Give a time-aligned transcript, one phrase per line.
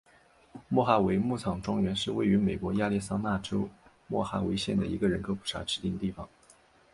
[0.67, 3.69] 莫哈维牧场庄园是位于美国亚利桑那州
[4.07, 6.15] 莫哈维县的一个人口普查指定地区。